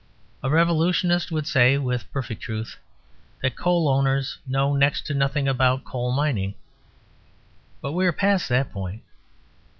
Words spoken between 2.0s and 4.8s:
perfect truth) that coal owners know